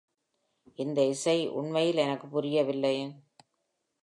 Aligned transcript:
இந்த 0.75 1.05
இசை 1.05 1.49
உண்மையில் 1.49 1.97
எனக்கு 1.97 2.27
புரியவில்லை. 2.27 2.95